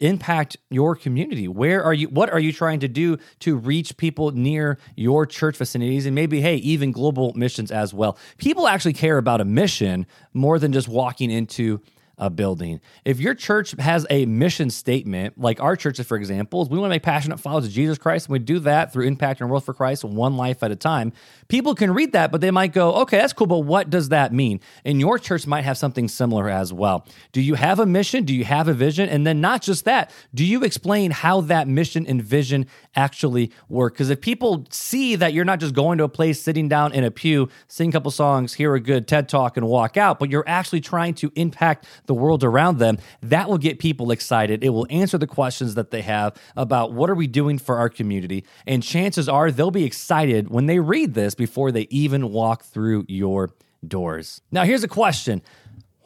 impact 0.00 0.56
your 0.70 0.96
community? 0.96 1.46
Where 1.46 1.84
are 1.84 1.92
you 1.92 2.08
what 2.08 2.30
are 2.30 2.40
you 2.40 2.54
trying 2.54 2.80
to 2.80 2.88
do 2.88 3.18
to 3.40 3.54
reach 3.54 3.98
people 3.98 4.30
near 4.30 4.78
your 4.96 5.26
church 5.26 5.58
vicinities 5.58 6.06
and 6.06 6.14
maybe 6.14 6.40
hey, 6.40 6.56
even 6.56 6.90
global 6.90 7.34
missions 7.34 7.70
as 7.70 7.92
well? 7.92 8.16
People 8.38 8.66
actually 8.66 8.94
care 8.94 9.18
about 9.18 9.42
a 9.42 9.44
mission 9.44 10.06
more 10.32 10.58
than 10.58 10.72
just 10.72 10.88
walking 10.88 11.30
into 11.30 11.82
a 12.18 12.30
building. 12.30 12.80
If 13.04 13.20
your 13.20 13.34
church 13.34 13.74
has 13.78 14.06
a 14.08 14.24
mission 14.26 14.70
statement, 14.70 15.38
like 15.38 15.60
our 15.60 15.76
churches, 15.76 16.06
for 16.06 16.16
example, 16.16 16.62
is 16.62 16.70
we 16.70 16.78
want 16.78 16.90
to 16.90 16.94
make 16.94 17.02
passionate 17.02 17.38
followers 17.38 17.66
of 17.66 17.72
Jesus 17.72 17.98
Christ, 17.98 18.26
and 18.26 18.32
we 18.32 18.38
do 18.38 18.58
that 18.60 18.92
through 18.92 19.10
impacting 19.10 19.40
the 19.40 19.46
world 19.46 19.64
for 19.64 19.74
Christ, 19.74 20.02
one 20.04 20.36
life 20.36 20.62
at 20.62 20.70
a 20.70 20.76
time. 20.76 21.12
People 21.48 21.74
can 21.74 21.92
read 21.92 22.12
that, 22.12 22.32
but 22.32 22.40
they 22.40 22.50
might 22.50 22.72
go, 22.72 22.94
okay, 22.94 23.18
that's 23.18 23.32
cool, 23.32 23.46
but 23.46 23.60
what 23.60 23.90
does 23.90 24.08
that 24.08 24.32
mean? 24.32 24.60
And 24.84 24.98
your 24.98 25.18
church 25.18 25.46
might 25.46 25.62
have 25.62 25.76
something 25.76 26.08
similar 26.08 26.48
as 26.48 26.72
well. 26.72 27.06
Do 27.32 27.42
you 27.42 27.54
have 27.54 27.78
a 27.78 27.86
mission? 27.86 28.24
Do 28.24 28.34
you 28.34 28.44
have 28.44 28.68
a 28.68 28.74
vision? 28.74 29.08
And 29.08 29.26
then 29.26 29.40
not 29.40 29.60
just 29.60 29.84
that, 29.84 30.10
do 30.34 30.44
you 30.44 30.64
explain 30.64 31.10
how 31.10 31.42
that 31.42 31.68
mission 31.68 32.06
and 32.06 32.22
vision 32.22 32.66
actually 32.94 33.52
work? 33.68 33.92
Because 33.92 34.08
if 34.08 34.22
people 34.22 34.66
see 34.70 35.16
that 35.16 35.34
you're 35.34 35.44
not 35.44 35.60
just 35.60 35.74
going 35.74 35.98
to 35.98 36.04
a 36.04 36.08
place, 36.08 36.40
sitting 36.40 36.68
down 36.68 36.92
in 36.92 37.04
a 37.04 37.10
pew, 37.10 37.48
sing 37.68 37.90
a 37.90 37.92
couple 37.92 38.10
songs, 38.10 38.54
hear 38.54 38.74
a 38.74 38.80
good 38.80 39.06
TED 39.06 39.28
talk, 39.28 39.56
and 39.56 39.66
walk 39.66 39.96
out, 39.96 40.18
but 40.18 40.30
you're 40.30 40.44
actually 40.46 40.80
trying 40.80 41.12
to 41.14 41.30
impact 41.34 41.86
the 42.06 42.14
world 42.14 42.44
around 42.44 42.78
them, 42.78 42.98
that 43.22 43.48
will 43.48 43.58
get 43.58 43.78
people 43.78 44.10
excited. 44.10 44.62
It 44.62 44.70
will 44.70 44.86
answer 44.90 45.18
the 45.18 45.26
questions 45.26 45.74
that 45.74 45.90
they 45.90 46.02
have 46.02 46.36
about 46.56 46.92
what 46.92 47.10
are 47.10 47.14
we 47.14 47.26
doing 47.26 47.58
for 47.58 47.78
our 47.78 47.88
community. 47.88 48.44
And 48.66 48.82
chances 48.82 49.28
are 49.28 49.50
they'll 49.50 49.70
be 49.70 49.84
excited 49.84 50.48
when 50.48 50.66
they 50.66 50.78
read 50.78 51.14
this 51.14 51.34
before 51.34 51.72
they 51.72 51.86
even 51.90 52.30
walk 52.30 52.64
through 52.64 53.04
your 53.08 53.50
doors. 53.86 54.40
Now, 54.50 54.64
here's 54.64 54.84
a 54.84 54.88
question 54.88 55.42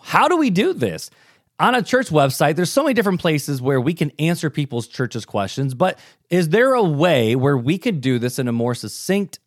How 0.02 0.29
do 0.29 0.37
we 0.37 0.50
do 0.50 0.73
this? 0.73 1.11
on 1.61 1.75
a 1.75 1.83
church 1.83 2.09
website, 2.09 2.57
there's 2.57 2.73
so 2.73 2.83
many 2.83 2.95
different 2.95 3.21
places 3.21 3.61
where 3.61 3.80
we 3.80 3.92
can 3.92 4.11
answer 4.19 4.49
people's 4.49 4.88
churches 4.88 5.26
questions, 5.26 5.75
but 5.75 5.99
is 6.30 6.49
there 6.49 6.73
a 6.73 6.83
way 6.83 7.37
where 7.37 7.57
we 7.57 7.76
could 7.76 8.00
do 8.00 8.19
this 8.19 8.38
in 8.38 8.49
a 8.49 8.52
more 8.52 8.75
succinct 8.75 9.38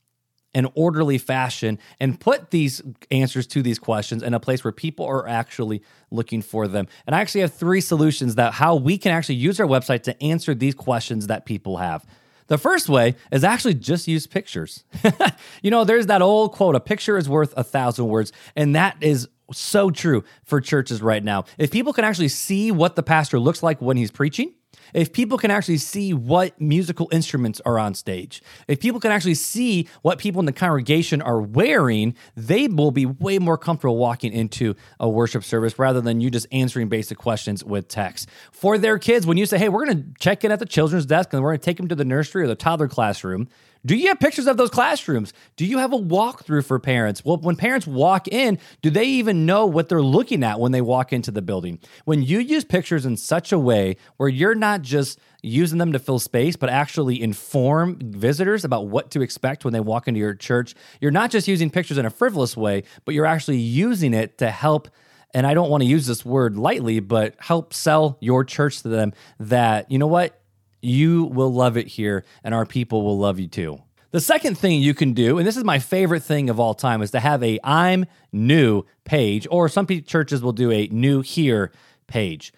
an 0.54 0.68
orderly 0.76 1.18
fashion 1.18 1.80
and 2.00 2.20
put 2.20 2.52
these 2.52 2.82
answers 3.12 3.48
to 3.48 3.62
these 3.62 3.80
questions 3.80 4.24
in 4.24 4.34
a 4.34 4.40
place 4.40 4.64
where 4.64 4.72
people 4.72 5.06
are 5.06 5.28
actually 5.28 5.82
looking 6.12 6.42
for 6.42 6.68
them. 6.68 6.88
And 7.06 7.16
I 7.16 7.22
actually 7.22 7.42
have 7.42 7.54
three 7.54 7.82
solutions 7.82 8.36
that 8.36 8.54
how 8.54 8.76
we 8.76 8.98
can 8.98 9.12
actually 9.12 9.36
use 9.36 9.60
our 9.60 9.68
website 9.68 10.04
to 10.04 10.24
answer 10.24 10.54
these 10.54 10.76
questions 10.76 11.28
that 11.28 11.46
people 11.46 11.78
have. 11.78 12.06
The 12.48 12.58
first 12.58 12.90
way 12.90 13.16
is 13.32 13.44
actually 13.44 13.76
just 13.76 14.08
use 14.08 14.28
pictures. 14.28 14.84
you 15.62 15.72
know, 15.72 15.84
there's 15.84 16.08
that 16.08 16.22
old 16.22 16.52
quote, 16.52 16.76
a 16.76 16.80
picture 16.80 17.18
is 17.18 17.30
worth 17.30 17.54
a 17.58 17.64
thousand 17.64 18.08
words. 18.08 18.32
And 18.56 18.76
that 18.76 18.98
is 19.02 19.30
so 19.52 19.90
true 19.92 20.24
for 20.44 20.62
churches 20.62 21.02
right 21.02 21.24
now. 21.24 21.46
If 21.58 21.72
people 21.72 21.94
can 21.94 22.04
actually 22.04 22.28
see 22.30 22.72
what 22.72 22.96
the 22.96 23.04
pastor 23.04 23.40
looks 23.40 23.64
like 23.64 23.82
when 23.82 23.98
he's 23.98 24.12
preaching, 24.12 24.54
if 24.94 25.12
people 25.14 25.38
can 25.38 25.52
actually 25.52 25.78
see 25.78 26.14
what 26.14 26.60
musical 26.60 27.10
instruments 27.12 27.62
are 27.66 27.80
on 27.80 27.94
stage, 27.94 28.42
if 28.68 28.80
people 28.80 29.00
can 29.00 29.12
actually 29.12 29.36
see 29.36 29.88
what 30.02 30.20
people 30.20 30.40
in 30.40 30.46
the 30.46 30.54
congregation 30.54 31.22
are 31.22 31.42
wearing, 31.42 32.16
they 32.36 32.68
will 32.68 32.92
be 32.92 33.06
way 33.06 33.40
more 33.40 33.58
comfortable 33.58 33.98
walking 33.98 34.32
into 34.32 34.76
a 35.00 35.10
worship 35.10 35.44
service 35.44 35.78
rather 35.80 36.02
than 36.02 36.22
you 36.22 36.30
just 36.30 36.48
answering 36.52 36.90
basic 36.90 37.18
questions 37.18 37.64
with 37.64 37.88
text. 37.88 38.30
For 38.52 38.78
their 38.78 38.98
kids, 39.00 39.26
when 39.26 39.38
you 39.38 39.46
say, 39.46 39.58
hey, 39.58 39.70
we're 39.70 39.86
going 39.86 39.98
to 39.98 40.20
check 40.20 40.44
in 40.44 40.52
at 40.52 40.60
the 40.60 40.66
children's 40.66 41.06
desk 41.06 41.34
and 41.34 41.42
we're 41.42 41.52
going 41.52 41.60
to 41.60 41.66
take 41.66 41.78
them 41.78 41.88
to 41.88 41.96
the 41.96 42.06
nursery 42.06 42.44
or 42.44 42.48
the 42.48 42.56
toddler 42.56 42.88
classroom, 42.88 43.48
Do 43.86 43.96
you 43.96 44.08
have 44.08 44.20
pictures 44.20 44.48
of 44.48 44.56
those 44.56 44.70
classrooms? 44.70 45.34
Do 45.58 45.66
you 45.66 45.78
have 45.78 45.92
a 45.92 45.98
walkthrough 45.98 46.66
for 46.66 46.80
parents? 46.80 47.26
Well, 47.26 47.36
when 47.38 47.58
parents 47.58 47.86
walk 47.86 48.30
in, 48.30 48.58
do 48.82 48.90
they 48.90 49.04
even 49.04 49.46
know 49.46 49.66
what 49.66 49.90
they're 49.90 50.02
looking 50.02 50.42
at 50.42 50.60
when 50.60 50.72
they 50.72 50.80
walk 50.80 51.12
into 51.12 51.32
the 51.32 51.42
building? 51.42 51.80
When 52.06 52.24
you 52.24 52.40
use 52.40 52.64
pictures 52.64 53.06
in 53.06 53.18
such 53.18 53.52
a 53.52 53.60
way 53.60 53.98
where 54.16 54.30
you're 54.30 54.56
not 54.56 54.84
just 54.84 55.20
using 55.42 55.80
them 55.80 55.92
to 55.92 56.00
fill 56.00 56.20
space, 56.20 56.56
but 56.56 56.70
actually 56.70 57.22
inform 57.22 58.00
visitors 58.00 58.64
about 58.64 58.88
what 58.88 59.12
to 59.12 59.22
expect 59.22 59.66
when 59.66 59.74
they 59.74 59.82
walk 59.82 60.08
into 60.08 60.20
your 60.20 60.34
church, 60.34 60.76
you're 61.02 61.12
not 61.12 61.30
just 61.30 61.50
using 61.50 61.70
pictures 61.70 61.98
in 61.98 62.06
a 62.06 62.10
frivolous 62.10 62.56
way, 62.56 62.84
but 63.04 63.14
you're 63.14 63.26
actually 63.26 63.58
using 63.58 64.14
it 64.14 64.38
to 64.38 64.50
help 64.50 64.90
and 65.36 65.48
I 65.48 65.56
don't 65.56 65.72
want 65.72 65.82
to 65.82 65.90
use 65.90 66.06
this 66.06 66.24
word 66.24 66.58
lightly, 66.58 67.00
but 67.00 67.34
help 67.40 67.74
sell 67.74 68.18
your 68.22 68.44
church 68.44 68.84
to 68.84 68.88
them 68.88 69.14
that, 69.40 69.90
you 69.90 69.98
know 69.98 70.06
what, 70.06 70.40
you 70.84 71.26
will 71.26 71.54
love 71.54 71.78
it 71.78 71.88
here 71.88 72.26
and 72.44 72.54
our 72.54 72.66
people 72.66 73.04
will 73.04 73.18
love 73.18 73.40
you 73.40 73.48
too. 73.48 73.82
The 74.12 74.22
second 74.22 74.60
thing 74.60 74.80
you 74.80 74.94
can 74.94 75.14
do, 75.14 75.40
and 75.40 75.48
this 75.48 75.58
is 75.58 75.64
my 75.64 75.80
favorite 75.80 76.22
thing 76.22 76.52
of 76.52 76.60
all 76.60 76.76
time, 76.76 77.02
is 77.02 77.10
to 77.12 77.20
have 77.20 77.42
a 77.42 77.60
I'm 77.64 78.06
new 78.32 78.84
page, 79.06 79.48
or 79.50 79.68
some 79.68 79.88
churches 79.88 80.44
will 80.44 80.52
do 80.52 80.72
a 80.72 80.88
new 80.92 81.22
here 81.22 81.72
page. 82.06 82.54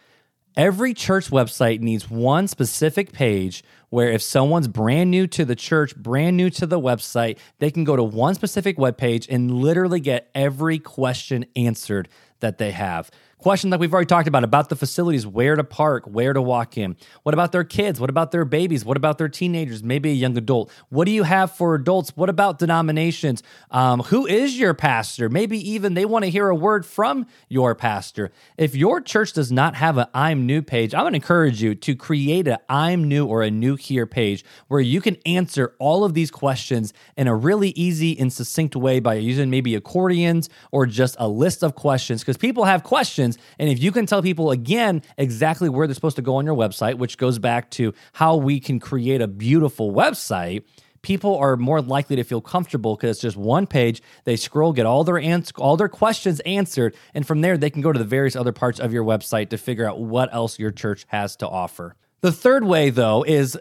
Every 0.58 0.94
church 0.94 1.30
website 1.32 1.80
needs 1.80 2.10
one 2.10 2.50
specific 2.50 3.14
page 3.14 3.64
where 3.90 4.10
if 4.10 4.22
someone's 4.22 4.68
brand 4.68 5.12
new 5.12 5.28
to 5.28 5.46
the 5.46 5.56
church, 5.56 5.96
brand 5.96 6.36
new 6.36 6.50
to 6.50 6.66
the 6.66 6.80
website, 6.80 7.38
they 7.60 7.72
can 7.72 7.86
go 7.86 7.96
to 7.96 8.04
one 8.04 8.36
specific 8.36 8.78
webpage 8.78 9.26
and 9.30 9.52
literally 9.52 10.02
get 10.02 10.30
every 10.36 10.80
question 10.80 11.46
answered 11.56 12.10
that 12.40 12.58
they 12.58 12.72
have. 12.72 13.10
Questions 13.46 13.70
like 13.70 13.80
we've 13.80 13.94
already 13.94 14.08
talked 14.08 14.28
about 14.28 14.44
about 14.44 14.70
the 14.70 14.76
facilities, 14.76 15.28
where 15.28 15.56
to 15.56 15.64
park, 15.64 16.06
where 16.08 16.34
to 16.34 16.42
walk 16.42 16.80
in. 16.80 16.96
What 17.22 17.36
about 17.36 17.52
their 17.52 17.64
kids? 17.64 18.00
What 18.00 18.10
about 18.10 18.32
their 18.32 18.44
babies? 18.44 18.84
What 18.84 18.98
about 18.98 19.20
their 19.20 19.30
teenagers? 19.30 19.84
Maybe 19.84 20.10
a 20.10 20.16
young 20.16 20.36
adult. 20.36 20.72
What 20.90 21.06
do 21.06 21.12
you 21.12 21.22
have 21.22 21.52
for 21.52 21.76
adults? 21.76 22.12
What 22.16 22.28
about 22.28 22.58
denominations? 22.58 23.44
Um, 23.70 24.00
who 24.00 24.26
is 24.26 24.58
your 24.58 24.74
pastor? 24.74 25.30
Maybe 25.30 25.60
even 25.70 25.94
they 25.94 26.06
want 26.06 26.26
to 26.26 26.32
hear 26.32 26.50
a 26.50 26.56
word 26.56 26.88
from 26.88 27.28
your 27.48 27.76
pastor. 27.76 28.32
If 28.58 28.74
your 28.74 29.00
church 29.00 29.34
does 29.34 29.52
not 29.52 29.76
have 29.76 30.00
an 30.00 30.08
I'm 30.16 30.48
new 30.48 30.64
page, 30.64 30.96
I'm 30.96 31.02
going 31.02 31.14
to 31.14 31.18
encourage 31.18 31.62
you 31.62 31.76
to 31.76 31.96
create 31.96 32.48
a 32.48 32.60
I'm 32.68 33.04
new 33.04 33.28
or 33.28 33.44
a 33.44 33.52
new 33.52 33.76
here 33.76 34.08
page 34.08 34.44
where 34.70 34.82
you 34.82 35.02
can 35.02 35.18
answer 35.24 35.76
all 35.78 36.04
of 36.04 36.16
these 36.16 36.32
questions 36.32 36.94
in 37.16 37.28
a 37.28 37.36
really 37.36 37.70
easy 37.76 38.18
and 38.18 38.34
succinct 38.34 38.76
way 38.76 39.00
by 39.00 39.14
using 39.14 39.52
maybe 39.52 39.76
accordions 39.76 40.50
or 40.72 40.88
just 40.88 41.16
a 41.20 41.28
list 41.28 41.64
of 41.64 41.76
questions 41.76 42.22
because 42.22 42.38
people 42.38 42.66
have 42.66 42.82
questions 42.82 43.35
And 43.60 43.70
if 43.70 43.82
you 43.82 43.92
can 43.92 44.06
tell 44.06 44.22
people 44.22 44.52
again 44.52 45.02
exactly 45.18 45.70
where 45.70 45.88
they're 45.88 45.94
supposed 45.94 46.16
to 46.18 46.22
go 46.22 46.38
on 46.38 46.46
your 46.46 46.56
website, 46.56 46.98
which 46.98 47.18
goes 47.18 47.40
back 47.40 47.72
to 47.72 47.94
how 48.14 48.36
we 48.36 48.60
can 48.60 48.80
create 48.80 49.22
a 49.22 49.28
beautiful 49.28 49.92
website, 49.92 50.64
people 51.02 51.38
are 51.38 51.56
more 51.56 51.82
likely 51.82 52.16
to 52.16 52.24
feel 52.24 52.42
comfortable 52.42 52.96
because 52.96 53.12
it's 53.12 53.22
just 53.22 53.38
one 53.38 53.68
page. 53.68 54.02
They 54.24 54.36
scroll, 54.36 54.74
get 54.74 54.88
all 54.88 55.04
their 55.04 55.20
ans- 55.20 55.54
all 55.58 55.78
their 55.78 55.88
questions 55.88 56.40
answered, 56.42 56.96
and 57.14 57.26
from 57.28 57.42
there 57.42 57.58
they 57.58 57.70
can 57.70 57.82
go 57.82 57.92
to 57.92 58.00
the 58.00 58.06
various 58.06 58.36
other 58.36 58.52
parts 58.52 58.80
of 58.80 58.92
your 58.92 59.04
website 59.04 59.50
to 59.50 59.58
figure 59.58 59.88
out 59.88 60.00
what 60.00 60.34
else 60.34 60.58
your 60.58 60.72
church 60.72 61.06
has 61.10 61.36
to 61.38 61.48
offer. 61.48 61.96
The 62.22 62.32
third 62.32 62.64
way, 62.64 62.90
though, 62.90 63.24
is 63.24 63.56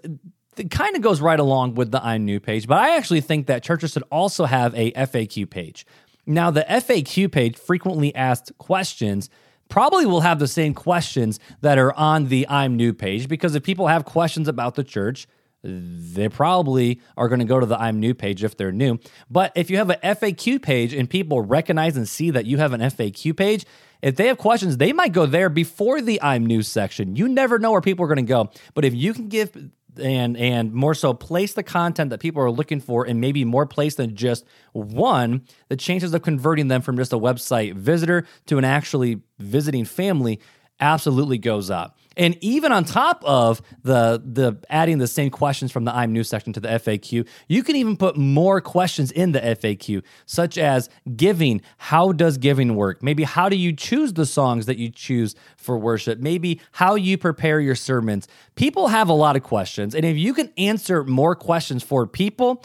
it 0.56 0.70
kind 0.70 0.96
of 0.96 1.02
goes 1.02 1.20
right 1.20 1.38
along 1.38 1.74
with 1.74 1.90
the 1.90 2.02
I'm 2.02 2.24
new 2.24 2.40
page, 2.40 2.66
but 2.66 2.78
I 2.78 2.96
actually 2.96 3.20
think 3.20 3.46
that 3.48 3.62
churches 3.62 3.92
should 3.92 4.04
also 4.10 4.46
have 4.46 4.74
a 4.74 4.92
FAQ 4.92 5.50
page. 5.50 5.86
Now, 6.26 6.50
the 6.50 6.62
FAQ 6.62 7.30
page, 7.30 7.58
frequently 7.58 8.14
asked 8.14 8.56
questions, 8.56 9.28
probably 9.68 10.06
will 10.06 10.20
have 10.20 10.38
the 10.38 10.48
same 10.48 10.74
questions 10.74 11.40
that 11.60 11.78
are 11.78 11.92
on 11.94 12.28
the 12.28 12.46
I'm 12.48 12.76
new 12.76 12.92
page 12.92 13.28
because 13.28 13.54
if 13.54 13.62
people 13.62 13.88
have 13.88 14.04
questions 14.04 14.48
about 14.48 14.74
the 14.74 14.84
church, 14.84 15.26
they 15.64 16.28
probably 16.28 17.00
are 17.16 17.28
going 17.28 17.38
to 17.38 17.46
go 17.46 17.58
to 17.58 17.64
the 17.64 17.80
I'm 17.80 17.98
new 17.98 18.14
page 18.14 18.44
if 18.44 18.56
they're 18.56 18.72
new. 18.72 18.98
But 19.30 19.50
if 19.54 19.70
you 19.70 19.78
have 19.78 19.88
an 19.88 19.98
FAQ 20.02 20.60
page 20.60 20.92
and 20.92 21.08
people 21.08 21.40
recognize 21.40 21.96
and 21.96 22.06
see 22.06 22.30
that 22.30 22.44
you 22.44 22.58
have 22.58 22.74
an 22.74 22.82
FAQ 22.82 23.34
page, 23.36 23.64
if 24.02 24.16
they 24.16 24.26
have 24.26 24.36
questions, 24.36 24.76
they 24.76 24.92
might 24.92 25.12
go 25.12 25.24
there 25.24 25.48
before 25.48 26.02
the 26.02 26.20
I'm 26.20 26.44
new 26.44 26.62
section. 26.62 27.16
You 27.16 27.28
never 27.28 27.58
know 27.58 27.72
where 27.72 27.80
people 27.80 28.04
are 28.04 28.08
going 28.08 28.16
to 28.16 28.22
go. 28.22 28.50
But 28.74 28.84
if 28.84 28.94
you 28.94 29.14
can 29.14 29.28
give 29.28 29.56
and 29.98 30.36
and 30.36 30.72
more 30.72 30.94
so 30.94 31.14
place 31.14 31.54
the 31.54 31.62
content 31.62 32.10
that 32.10 32.20
people 32.20 32.42
are 32.42 32.50
looking 32.50 32.80
for 32.80 33.06
in 33.06 33.20
maybe 33.20 33.44
more 33.44 33.66
place 33.66 33.94
than 33.94 34.14
just 34.16 34.44
one 34.72 35.42
the 35.68 35.76
chances 35.76 36.14
of 36.14 36.22
converting 36.22 36.68
them 36.68 36.82
from 36.82 36.96
just 36.96 37.12
a 37.12 37.18
website 37.18 37.74
visitor 37.74 38.26
to 38.46 38.58
an 38.58 38.64
actually 38.64 39.20
visiting 39.38 39.84
family 39.84 40.40
absolutely 40.80 41.38
goes 41.38 41.70
up. 41.70 41.98
And 42.16 42.36
even 42.40 42.72
on 42.72 42.84
top 42.84 43.22
of 43.24 43.62
the 43.82 44.22
the 44.24 44.58
adding 44.70 44.98
the 44.98 45.06
same 45.06 45.30
questions 45.30 45.72
from 45.72 45.84
the 45.84 45.94
I'm 45.94 46.12
new 46.12 46.24
section 46.24 46.52
to 46.54 46.60
the 46.60 46.68
FAQ, 46.68 47.26
you 47.48 47.62
can 47.62 47.76
even 47.76 47.96
put 47.96 48.16
more 48.16 48.60
questions 48.60 49.10
in 49.10 49.32
the 49.32 49.40
FAQ, 49.40 50.02
such 50.26 50.58
as 50.58 50.88
giving. 51.16 51.62
How 51.78 52.12
does 52.12 52.38
giving 52.38 52.76
work? 52.76 53.02
Maybe 53.02 53.24
how 53.24 53.48
do 53.48 53.56
you 53.56 53.72
choose 53.72 54.12
the 54.12 54.26
songs 54.26 54.66
that 54.66 54.78
you 54.78 54.90
choose 54.90 55.34
for 55.56 55.78
worship? 55.78 56.18
Maybe 56.18 56.60
how 56.72 56.94
you 56.94 57.18
prepare 57.18 57.60
your 57.60 57.74
sermons. 57.74 58.28
People 58.54 58.88
have 58.88 59.08
a 59.08 59.14
lot 59.14 59.36
of 59.36 59.42
questions, 59.42 59.94
and 59.94 60.04
if 60.04 60.16
you 60.16 60.34
can 60.34 60.52
answer 60.56 61.04
more 61.04 61.34
questions 61.34 61.82
for 61.82 62.06
people, 62.06 62.62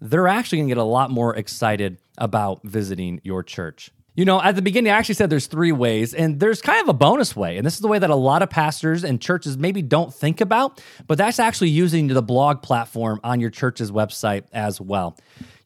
they're 0.00 0.28
actually 0.28 0.58
going 0.58 0.68
to 0.68 0.74
get 0.74 0.80
a 0.80 0.84
lot 0.84 1.10
more 1.10 1.34
excited 1.34 1.98
about 2.18 2.60
visiting 2.62 3.20
your 3.24 3.42
church. 3.42 3.90
You 4.16 4.24
know, 4.24 4.40
at 4.40 4.54
the 4.54 4.62
beginning, 4.62 4.92
I 4.92 4.96
actually 4.96 5.16
said 5.16 5.28
there's 5.28 5.48
three 5.48 5.72
ways, 5.72 6.14
and 6.14 6.38
there's 6.38 6.62
kind 6.62 6.80
of 6.80 6.88
a 6.88 6.92
bonus 6.92 7.34
way. 7.34 7.56
And 7.56 7.66
this 7.66 7.74
is 7.74 7.80
the 7.80 7.88
way 7.88 7.98
that 7.98 8.10
a 8.10 8.14
lot 8.14 8.42
of 8.42 8.50
pastors 8.50 9.02
and 9.02 9.20
churches 9.20 9.58
maybe 9.58 9.82
don't 9.82 10.14
think 10.14 10.40
about, 10.40 10.80
but 11.08 11.18
that's 11.18 11.40
actually 11.40 11.70
using 11.70 12.06
the 12.06 12.22
blog 12.22 12.62
platform 12.62 13.18
on 13.24 13.40
your 13.40 13.50
church's 13.50 13.90
website 13.90 14.44
as 14.52 14.80
well. 14.80 15.16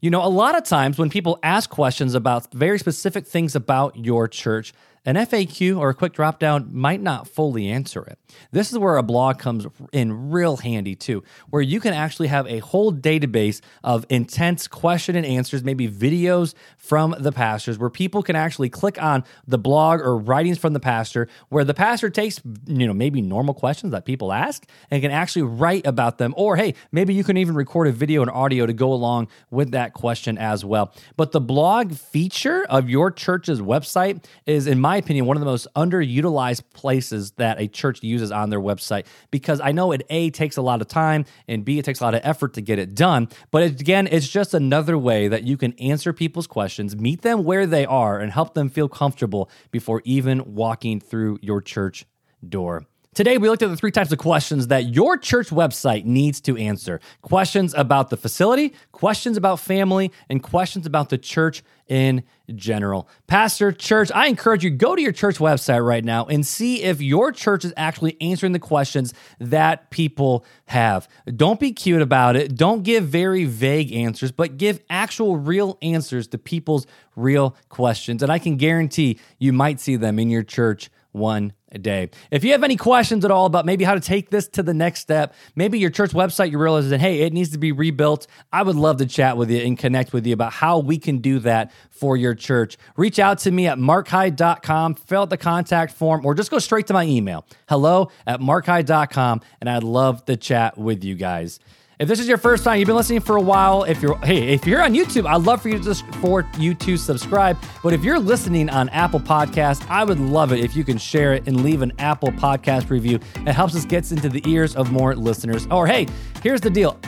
You 0.00 0.10
know, 0.10 0.24
a 0.24 0.30
lot 0.30 0.56
of 0.56 0.64
times 0.64 0.96
when 0.96 1.10
people 1.10 1.38
ask 1.42 1.68
questions 1.68 2.14
about 2.14 2.50
very 2.54 2.78
specific 2.78 3.26
things 3.26 3.54
about 3.54 3.96
your 3.96 4.28
church, 4.28 4.72
an 5.04 5.16
FAQ 5.16 5.78
or 5.78 5.90
a 5.90 5.94
quick 5.94 6.12
drop 6.12 6.38
down 6.38 6.68
might 6.72 7.00
not 7.00 7.28
fully 7.28 7.68
answer 7.68 8.02
it. 8.02 8.18
This 8.50 8.72
is 8.72 8.78
where 8.78 8.96
a 8.96 9.02
blog 9.02 9.38
comes 9.38 9.66
in 9.92 10.30
real 10.30 10.58
handy 10.58 10.94
too, 10.94 11.22
where 11.50 11.62
you 11.62 11.80
can 11.80 11.94
actually 11.94 12.28
have 12.28 12.46
a 12.46 12.58
whole 12.58 12.92
database 12.92 13.60
of 13.82 14.04
intense 14.08 14.68
question 14.68 15.16
and 15.16 15.24
answers, 15.26 15.62
maybe 15.64 15.88
videos 15.88 16.54
from 16.76 17.14
the 17.18 17.32
pastors, 17.32 17.78
where 17.78 17.90
people 17.90 18.22
can 18.22 18.36
actually 18.36 18.68
click 18.68 19.00
on 19.02 19.24
the 19.46 19.58
blog 19.58 20.00
or 20.00 20.16
writings 20.16 20.58
from 20.58 20.72
the 20.72 20.80
pastor, 20.80 21.28
where 21.48 21.64
the 21.64 21.74
pastor 21.74 22.10
takes, 22.10 22.40
you 22.66 22.86
know, 22.86 22.94
maybe 22.94 23.20
normal 23.20 23.54
questions 23.54 23.92
that 23.92 24.04
people 24.04 24.32
ask 24.32 24.66
and 24.90 25.02
can 25.02 25.10
actually 25.10 25.42
write 25.42 25.86
about 25.86 26.18
them. 26.18 26.34
Or 26.36 26.56
hey, 26.56 26.74
maybe 26.92 27.14
you 27.14 27.24
can 27.24 27.36
even 27.36 27.54
record 27.54 27.88
a 27.88 27.92
video 27.92 28.22
and 28.22 28.30
audio 28.30 28.66
to 28.66 28.72
go 28.72 28.92
along 28.92 29.28
with 29.50 29.72
that 29.72 29.94
question 29.94 30.38
as 30.38 30.64
well. 30.64 30.94
But 31.16 31.32
the 31.32 31.40
blog 31.40 31.94
feature 31.94 32.64
of 32.68 32.88
your 32.88 33.10
church's 33.10 33.60
website 33.60 34.24
is, 34.46 34.66
in 34.66 34.80
my 34.80 34.87
opinion, 34.96 35.26
one 35.26 35.36
of 35.36 35.40
the 35.40 35.46
most 35.46 35.66
underutilized 35.76 36.62
places 36.72 37.32
that 37.32 37.60
a 37.60 37.68
church 37.68 38.02
uses 38.02 38.32
on 38.32 38.50
their 38.50 38.60
website 38.60 39.06
because 39.30 39.60
I 39.60 39.72
know 39.72 39.92
it 39.92 40.02
A 40.10 40.30
takes 40.30 40.56
a 40.56 40.62
lot 40.62 40.80
of 40.80 40.88
time 40.88 41.24
and 41.46 41.64
B 41.64 41.78
it 41.78 41.84
takes 41.84 42.00
a 42.00 42.04
lot 42.04 42.14
of 42.14 42.20
effort 42.24 42.54
to 42.54 42.60
get 42.60 42.78
it 42.78 42.94
done. 42.94 43.28
But 43.50 43.62
it, 43.62 43.80
again, 43.80 44.08
it's 44.10 44.28
just 44.28 44.54
another 44.54 44.96
way 44.98 45.28
that 45.28 45.44
you 45.44 45.56
can 45.56 45.72
answer 45.74 46.12
people's 46.12 46.46
questions, 46.46 46.96
meet 46.96 47.22
them 47.22 47.44
where 47.44 47.66
they 47.66 47.86
are, 47.86 48.18
and 48.18 48.32
help 48.32 48.54
them 48.54 48.70
feel 48.70 48.88
comfortable 48.88 49.50
before 49.70 50.02
even 50.04 50.54
walking 50.54 51.00
through 51.00 51.38
your 51.42 51.60
church 51.60 52.06
door. 52.46 52.86
Today, 53.14 53.38
we 53.38 53.48
looked 53.48 53.62
at 53.62 53.70
the 53.70 53.76
three 53.76 53.90
types 53.90 54.12
of 54.12 54.18
questions 54.18 54.68
that 54.68 54.94
your 54.94 55.16
church 55.16 55.48
website 55.48 56.04
needs 56.04 56.40
to 56.42 56.56
answer 56.56 57.00
questions 57.22 57.74
about 57.74 58.10
the 58.10 58.16
facility, 58.16 58.74
questions 58.92 59.36
about 59.36 59.58
family, 59.58 60.12
and 60.28 60.42
questions 60.42 60.86
about 60.86 61.08
the 61.08 61.18
church 61.18 61.64
in 61.88 62.22
general. 62.54 63.08
Pastor, 63.26 63.72
church, 63.72 64.12
I 64.14 64.26
encourage 64.26 64.62
you 64.62 64.70
go 64.70 64.94
to 64.94 65.02
your 65.02 65.12
church 65.12 65.38
website 65.38 65.84
right 65.84 66.04
now 66.04 66.26
and 66.26 66.46
see 66.46 66.82
if 66.82 67.00
your 67.00 67.32
church 67.32 67.64
is 67.64 67.72
actually 67.76 68.16
answering 68.20 68.52
the 68.52 68.58
questions 68.58 69.14
that 69.40 69.90
people 69.90 70.44
have. 70.66 71.08
Don't 71.34 71.58
be 71.58 71.72
cute 71.72 72.02
about 72.02 72.36
it. 72.36 72.56
Don't 72.56 72.82
give 72.82 73.04
very 73.04 73.46
vague 73.46 73.90
answers, 73.92 74.30
but 74.30 74.58
give 74.58 74.80
actual 74.90 75.38
real 75.38 75.78
answers 75.82 76.28
to 76.28 76.38
people's 76.38 76.86
real 77.16 77.56
questions. 77.68 78.22
And 78.22 78.30
I 78.30 78.38
can 78.38 78.56
guarantee 78.56 79.18
you 79.38 79.52
might 79.52 79.80
see 79.80 79.96
them 79.96 80.18
in 80.18 80.30
your 80.30 80.42
church 80.42 80.90
one 81.12 81.52
day. 81.80 82.10
If 82.30 82.44
you 82.44 82.52
have 82.52 82.64
any 82.64 82.76
questions 82.76 83.24
at 83.24 83.30
all 83.30 83.46
about 83.46 83.66
maybe 83.66 83.84
how 83.84 83.94
to 83.94 84.00
take 84.00 84.30
this 84.30 84.48
to 84.48 84.62
the 84.62 84.74
next 84.74 85.00
step, 85.00 85.34
maybe 85.54 85.78
your 85.78 85.90
church 85.90 86.12
website 86.12 86.50
you 86.50 86.58
realize 86.58 86.88
that 86.90 87.00
hey, 87.00 87.20
it 87.20 87.32
needs 87.32 87.50
to 87.50 87.58
be 87.58 87.72
rebuilt, 87.72 88.26
I 88.52 88.62
would 88.62 88.76
love 88.76 88.98
to 88.98 89.06
chat 89.06 89.36
with 89.36 89.50
you 89.50 89.58
and 89.58 89.78
connect 89.78 90.12
with 90.12 90.26
you 90.26 90.32
about 90.32 90.52
how 90.52 90.78
we 90.78 90.98
can 90.98 91.18
do 91.18 91.38
that 91.40 91.72
for 91.90 92.16
your 92.16 92.34
church. 92.34 92.78
Reach 92.96 93.18
out 93.18 93.38
to 93.40 93.50
me 93.50 93.66
at 93.66 93.78
markhyde.com, 93.78 94.94
fill 94.94 95.22
out 95.22 95.30
the 95.30 95.36
contact 95.36 95.92
form, 95.92 96.24
or 96.24 96.34
just 96.34 96.50
go 96.50 96.58
straight 96.58 96.86
to 96.86 96.94
my 96.94 97.04
email. 97.04 97.44
Hello 97.68 98.10
at 98.26 98.40
markhyde.com, 98.40 99.40
and 99.60 99.68
I'd 99.68 99.82
love 99.82 100.24
to 100.26 100.36
chat 100.36 100.78
with 100.78 101.04
you 101.04 101.14
guys. 101.14 101.60
If 101.98 102.06
this 102.06 102.20
is 102.20 102.28
your 102.28 102.38
first 102.38 102.62
time, 102.62 102.78
you've 102.78 102.86
been 102.86 102.94
listening 102.94 103.18
for 103.18 103.36
a 103.36 103.40
while. 103.40 103.82
If 103.82 104.00
you're 104.00 104.16
hey, 104.18 104.54
if 104.54 104.68
you're 104.68 104.80
on 104.80 104.94
YouTube, 104.94 105.26
I'd 105.26 105.42
love 105.42 105.62
for 105.62 105.68
you 105.68 105.80
to 105.80 105.94
for 106.20 106.46
you 106.56 106.72
to 106.74 106.96
subscribe. 106.96 107.58
But 107.82 107.92
if 107.92 108.04
you're 108.04 108.20
listening 108.20 108.70
on 108.70 108.88
Apple 108.90 109.18
Podcast, 109.18 109.84
I 109.90 110.04
would 110.04 110.20
love 110.20 110.52
it 110.52 110.60
if 110.60 110.76
you 110.76 110.84
can 110.84 110.96
share 110.96 111.34
it 111.34 111.48
and 111.48 111.64
leave 111.64 111.82
an 111.82 111.92
Apple 111.98 112.30
Podcast 112.30 112.88
review. 112.90 113.18
It 113.44 113.52
helps 113.52 113.74
us 113.74 113.84
get 113.84 114.12
into 114.12 114.28
the 114.28 114.48
ears 114.48 114.76
of 114.76 114.92
more 114.92 115.16
listeners. 115.16 115.66
Or 115.72 115.88
hey, 115.88 116.06
here's 116.40 116.60
the 116.60 116.70
deal. 116.70 117.00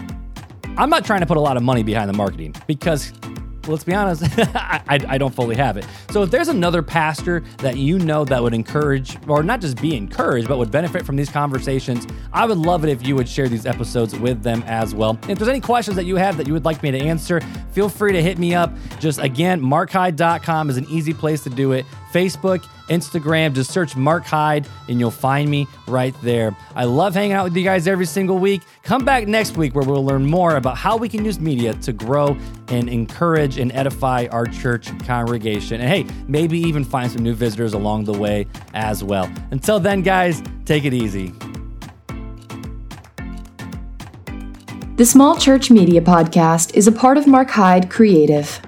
I'm 0.76 0.90
not 0.90 1.04
trying 1.04 1.20
to 1.20 1.26
put 1.26 1.36
a 1.36 1.40
lot 1.40 1.56
of 1.56 1.62
money 1.62 1.84
behind 1.84 2.08
the 2.08 2.14
marketing 2.14 2.56
because 2.66 3.12
let's 3.70 3.84
be 3.84 3.94
honest, 3.94 4.22
I, 4.38 4.98
I, 5.08 5.18
don't 5.18 5.34
fully 5.34 5.56
have 5.56 5.76
it. 5.76 5.86
So 6.10 6.22
if 6.22 6.30
there's 6.30 6.48
another 6.48 6.82
pastor 6.82 7.42
that 7.58 7.76
you 7.76 7.98
know 7.98 8.24
that 8.24 8.42
would 8.42 8.54
encourage, 8.54 9.16
or 9.28 9.42
not 9.42 9.60
just 9.60 9.80
be 9.80 9.96
encouraged, 9.96 10.48
but 10.48 10.58
would 10.58 10.70
benefit 10.70 11.06
from 11.06 11.16
these 11.16 11.30
conversations, 11.30 12.06
I 12.32 12.46
would 12.46 12.58
love 12.58 12.84
it 12.84 12.90
if 12.90 13.06
you 13.06 13.14
would 13.16 13.28
share 13.28 13.48
these 13.48 13.66
episodes 13.66 14.18
with 14.18 14.42
them 14.42 14.62
as 14.66 14.94
well. 14.94 15.18
If 15.28 15.38
there's 15.38 15.48
any 15.48 15.60
questions 15.60 15.96
that 15.96 16.04
you 16.04 16.16
have 16.16 16.36
that 16.36 16.46
you 16.46 16.52
would 16.52 16.64
like 16.64 16.82
me 16.82 16.90
to 16.90 16.98
answer, 16.98 17.40
feel 17.72 17.88
free 17.88 18.12
to 18.12 18.22
hit 18.22 18.38
me 18.38 18.54
up. 18.54 18.72
Just 18.98 19.20
again, 19.20 19.60
markhyde.com 19.60 20.70
is 20.70 20.76
an 20.76 20.86
easy 20.88 21.14
place 21.14 21.42
to 21.44 21.50
do 21.50 21.72
it. 21.72 21.86
Facebook, 22.12 22.64
Instagram, 22.88 23.54
just 23.54 23.70
search 23.70 23.96
Mark 23.96 24.24
Hyde 24.24 24.66
and 24.88 24.98
you'll 24.98 25.10
find 25.10 25.48
me 25.48 25.66
right 25.86 26.14
there. 26.22 26.56
I 26.74 26.84
love 26.84 27.14
hanging 27.14 27.32
out 27.32 27.44
with 27.44 27.56
you 27.56 27.62
guys 27.62 27.86
every 27.86 28.06
single 28.06 28.38
week. 28.38 28.62
Come 28.82 29.04
back 29.04 29.28
next 29.28 29.56
week 29.56 29.74
where 29.74 29.84
we'll 29.84 30.04
learn 30.04 30.26
more 30.26 30.56
about 30.56 30.76
how 30.76 30.96
we 30.96 31.08
can 31.08 31.24
use 31.24 31.38
media 31.38 31.74
to 31.74 31.92
grow 31.92 32.36
and 32.68 32.88
encourage 32.88 33.58
and 33.58 33.72
edify 33.72 34.26
our 34.30 34.46
church 34.46 34.88
congregation. 35.06 35.80
And 35.80 35.88
hey, 35.88 36.06
maybe 36.26 36.58
even 36.58 36.84
find 36.84 37.10
some 37.10 37.22
new 37.22 37.34
visitors 37.34 37.74
along 37.74 38.04
the 38.04 38.18
way 38.18 38.46
as 38.74 39.04
well. 39.04 39.30
Until 39.50 39.78
then, 39.78 40.02
guys, 40.02 40.42
take 40.64 40.84
it 40.84 40.94
easy. 40.94 41.32
The 44.96 45.06
Small 45.06 45.38
Church 45.38 45.70
Media 45.70 46.02
Podcast 46.02 46.74
is 46.74 46.86
a 46.86 46.92
part 46.92 47.16
of 47.16 47.26
Mark 47.26 47.48
Hyde 47.48 47.88
Creative. 47.88 48.60